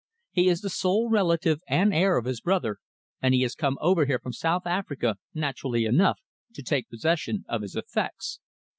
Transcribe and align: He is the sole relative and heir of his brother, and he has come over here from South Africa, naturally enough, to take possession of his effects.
He 0.31 0.47
is 0.49 0.61
the 0.61 0.69
sole 0.71 1.11
relative 1.11 1.61
and 1.67 1.93
heir 1.93 2.17
of 2.17 2.25
his 2.25 2.41
brother, 2.41 2.77
and 3.21 3.35
he 3.35 3.43
has 3.43 3.53
come 3.53 3.77
over 3.79 4.05
here 4.05 4.17
from 4.17 4.33
South 4.33 4.65
Africa, 4.65 5.17
naturally 5.35 5.85
enough, 5.85 6.19
to 6.55 6.63
take 6.63 6.89
possession 6.89 7.45
of 7.47 7.61
his 7.61 7.75
effects. 7.75 8.39